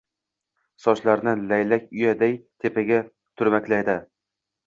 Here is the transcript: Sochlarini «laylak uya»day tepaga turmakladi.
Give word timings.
Sochlarini 0.85 1.33
«laylak 1.51 1.85
uya»day 1.99 2.33
tepaga 2.65 2.99
turmakladi. 3.43 3.99